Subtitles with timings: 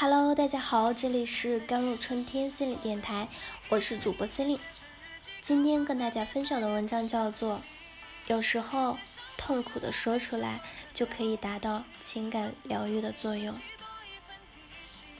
[0.00, 3.28] Hello，大家好，这里是甘露春天心理电台，
[3.68, 4.60] 我是主播 c e l i n e
[5.42, 7.56] 今天跟大家分享的文章叫做
[8.26, 8.96] 《有时候
[9.36, 10.62] 痛苦的说出来
[10.94, 13.54] 就可以达到情感疗愈的作用》。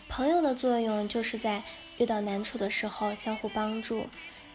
[0.08, 1.62] 朋友的作用就是在
[1.98, 4.06] 遇到难处的时候相互帮助，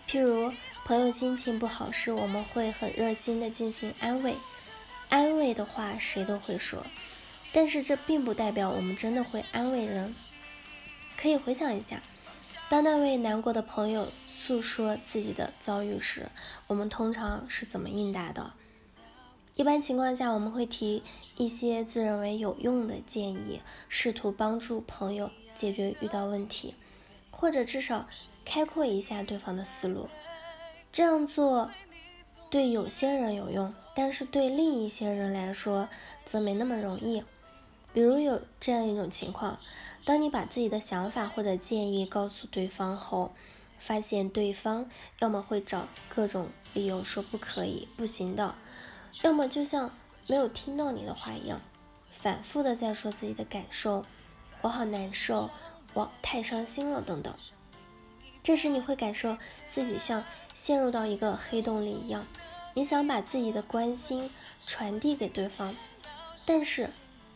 [0.10, 0.52] 譬如
[0.86, 4.34] 朋友心情不好时，我们会很热心的进行安慰，
[5.10, 6.84] 安慰的话谁都会说。
[7.56, 10.14] 但是这并不代表我们真的会安慰人。
[11.16, 12.04] 可以回想一下，
[12.68, 16.28] 当那位难过的朋友诉说自己的遭遇时，
[16.68, 18.52] 我们通常是怎么应答的？
[19.54, 21.02] 一般情况下，我们会提
[21.38, 26.76] 一些自认为有用的建议，试图帮助朋友解决遇到问题，
[27.32, 28.10] 或者至少
[28.44, 30.10] 开阔一下对方的思路。
[30.92, 31.72] 这样做
[32.50, 35.88] 对有些人有用，但是对另一些人来说
[36.26, 37.24] 则没那么容易。
[37.96, 39.58] 比如有这样一种情况，
[40.04, 43.34] 当你把自己的想法或者建议告诉对方后，
[43.80, 48.54] 发现对方要么会找各种理由说不可以、不行的，
[49.22, 49.96] 要么就像
[50.28, 51.62] 没有听到你的话一样，
[52.10, 54.04] 反复的在说自己的感受，
[54.60, 55.50] 我好难受，
[55.94, 57.34] 我太伤心了等等。
[58.44, 59.38] 这时你会感受
[59.70, 62.28] 自己像陷入到一个黑洞里一样，
[62.74, 64.30] 你想把自己的关心
[64.68, 65.74] 传递给对方，
[66.46, 66.90] 但是。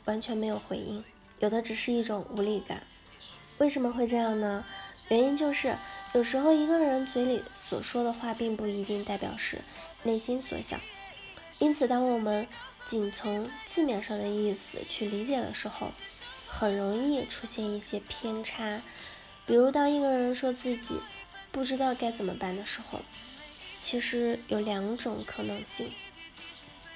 [0.10, 1.04] 完全没有回应，
[1.38, 2.82] 有的只是一种无力感。
[3.60, 4.66] 为什么会这样呢？
[5.10, 5.76] 原因就是
[6.14, 9.60] 有时候一个人嘴里所说的话，并不一定代表是
[10.02, 10.80] 内心所想。
[11.60, 12.48] 因此，当我们
[12.88, 15.92] 仅从字面上的意思去理解的时候，
[16.48, 18.82] 很容易出现一些偏差。
[19.46, 20.96] 比如，当一个人说自己
[21.52, 23.02] 不知道该怎么办的时候，
[23.80, 25.92] 其实有两种可能性，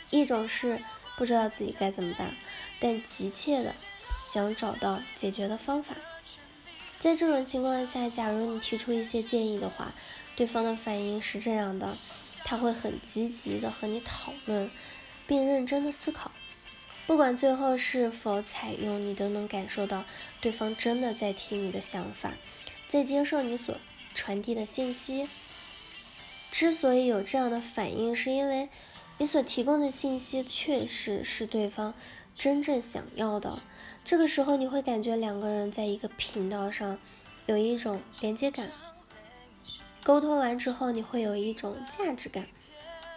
[0.10, 0.82] 一种是。
[1.16, 2.36] 不知道自己该怎么办，
[2.80, 3.76] 但急切的
[4.24, 5.96] 想找到解决的方法。
[7.00, 9.94] 在这种情况下，假如你提出一些建议的话，
[10.36, 11.96] 对方的反应是这样的：
[12.44, 14.72] 他会很积极的和你讨论，
[15.28, 16.32] 并认真的思考。
[17.06, 20.06] 不管最后是否采用，你都能感受到
[20.42, 22.34] 对方真的在听你的想法，
[22.88, 23.78] 在接受你所
[24.14, 25.28] 传递的信息。
[26.50, 28.70] 之所以有这样的反应，是因为。
[29.24, 31.94] 你所提供的信息确实是对方
[32.36, 33.60] 真正想要的，
[34.04, 37.00] 这个时候你会感觉两个人在一个频道上
[37.46, 38.70] 有一种连接感。
[40.04, 42.44] 沟通完之后，你会有一种价值感。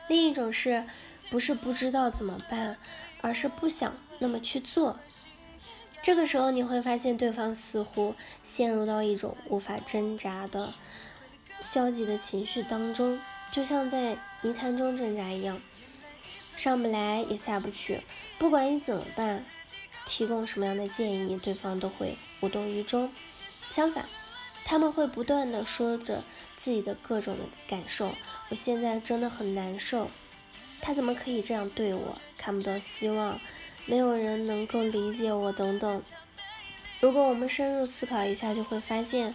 [0.06, 0.84] 另一种是
[1.28, 2.76] 不是不知道怎么办，
[3.20, 5.00] 而是不想那么去做。
[6.02, 8.14] 这个时候你会发现对方似乎
[8.44, 10.72] 陷入到一种无法挣扎的
[11.60, 13.18] 消极的情绪当中，
[13.50, 15.60] 就像在泥潭中挣扎一样。
[16.56, 18.00] 上不来也下不去，
[18.38, 19.44] 不管你怎么办，
[20.04, 23.12] 提供什么样的建议，对方都会无动于衷。
[23.68, 24.06] 相反，
[24.64, 26.24] 他们会不断的说着
[26.56, 28.14] 自己的各种的感受。
[28.48, 30.08] 我现在真的很难受，
[30.80, 32.18] 他怎么可以这样对我？
[32.38, 33.38] 看不到希望，
[33.84, 36.02] 没有人能够理解我，等等。
[37.00, 39.34] 如果我们深入思考一下，就会发现，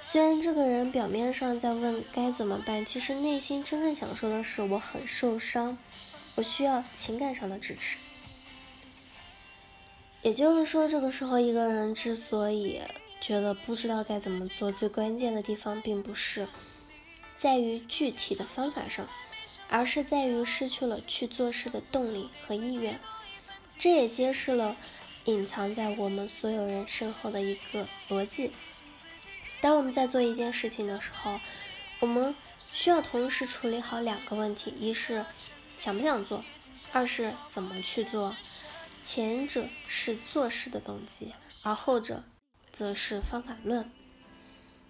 [0.00, 5.76] 虽然这个人表面上在问该怎么办，其实内心真正想说的是我很受伤。
[6.36, 7.96] 我需要情感上的支持，
[10.22, 12.82] 也就是说，这个时候一个人之所以
[13.20, 16.48] 觉得不知道该怎么做，最关键的地方并不是
[17.36, 19.08] 在于具体的方法上，
[19.68, 22.98] 而是在于失去了去做事的动力和意愿。
[23.78, 24.76] 这也揭示了
[25.26, 28.50] 隐藏在我们所有人身后的一个逻辑：
[29.60, 31.38] 当我们在做一件事情的时候，
[32.00, 32.34] 我们
[32.72, 35.24] 需要同时处理好两个问题，一是。
[35.76, 36.44] 想不想做？
[36.92, 38.36] 二是怎么去做？
[39.02, 42.24] 前者是做事的动机，而后者
[42.72, 43.90] 则是方法论。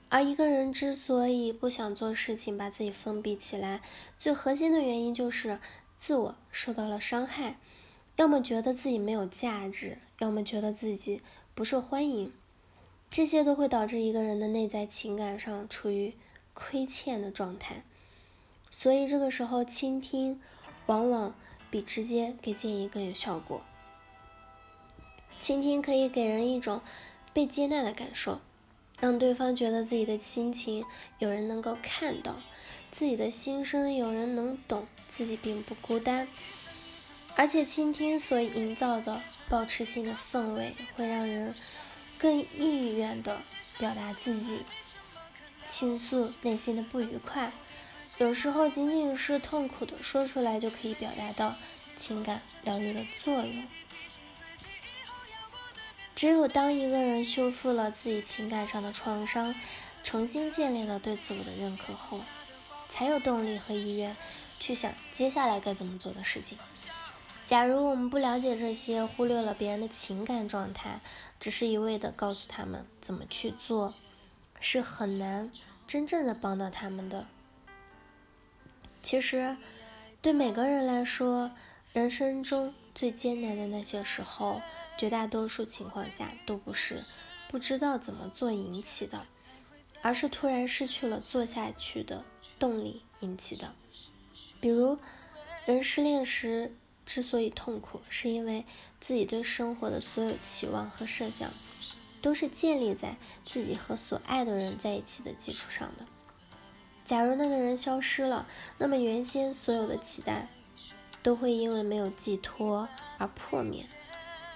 [0.09, 3.83] 而一个人之所以不想做事情，把自己封闭起来，
[4.17, 5.59] 最核心的原因就是
[5.97, 7.59] 自我受到了伤害，
[8.15, 11.21] 要么觉得自己没有价值，要么觉得自己
[11.55, 12.33] 不受欢迎，
[13.11, 16.15] 这些都会导致一个人的内在情感上处于
[16.53, 17.83] 亏欠的状态。
[18.71, 20.41] 所以这个时候，倾听。
[20.87, 21.35] 往往
[21.71, 23.63] 比直接给建议更有效果。
[25.39, 26.81] 倾听可以给人一种
[27.33, 28.41] 被接纳的感受，
[28.99, 30.85] 让对方觉得自己的心情
[31.19, 32.37] 有人能够看到，
[32.91, 36.29] 自己的心声有人能懂，自己并不孤单。
[37.37, 41.53] 而且，倾听所营造的保持性的氛围，会让人
[42.17, 43.37] 更意愿的
[43.77, 44.61] 表达自己，
[45.65, 47.53] 倾诉内心的不愉快。
[48.19, 51.57] 有时候，仅仅是痛苦的说出来，就可以表达到
[51.97, 53.67] 情感疗愈的作用。
[56.15, 59.53] 只有当一个人修复了自己情感上的创伤，
[60.05, 62.21] 重新建立了对自我的认可后，
[62.89, 64.17] 才有动力和意愿
[64.61, 66.57] 去想接下来该怎么做的事情。
[67.45, 71.01] 假如我们不了解这些，忽略了别人的情感状态，
[71.41, 73.93] 只是一味的告诉他们怎么去做，
[74.61, 75.51] 是很难
[75.85, 77.27] 真正的帮到他们的。
[79.05, 79.57] 其实，
[80.21, 81.53] 对每个人来说，
[81.93, 84.63] 人生中最艰难的那些时候，
[84.97, 87.05] 绝大多数情况下都不是
[87.49, 89.27] 不知道怎么做引起的，
[90.03, 92.25] 而是突然失去了做下去的
[92.59, 93.73] 动力引起的。
[94.61, 94.99] 比如，
[95.67, 96.75] 人失恋时。
[97.07, 98.65] 之所以痛苦，是因为
[98.99, 101.51] 自己对生活的所有期望和设想，
[102.23, 106.07] 都是建立在自己和所爱的人在一起的基础上的。
[107.05, 108.47] 假如那个人消失了，
[108.79, 110.49] 那么原先所有的期待，
[111.23, 113.85] 都会因为没有寄托而破灭。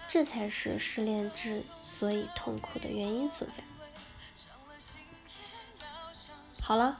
[0.06, 3.62] 这才是失恋之所以痛苦的原因所在。
[6.62, 6.98] 好了，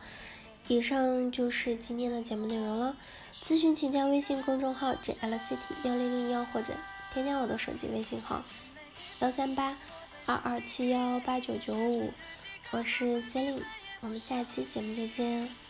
[0.67, 2.97] 以上就是今天的节目内容了。
[3.41, 6.75] 咨询请加微信公众号 jlct 幺零零幺或者
[7.13, 8.43] 添加我的手机微信号
[9.21, 9.79] 幺三八
[10.27, 12.13] 二二七幺八九九五，
[12.73, 13.63] 我是 Celine，
[14.01, 15.68] 我们下期节目再见。